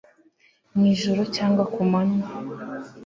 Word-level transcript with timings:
Mwijoro 0.75 1.21
cyangwa 1.35 1.63
kumanywa 1.73 2.27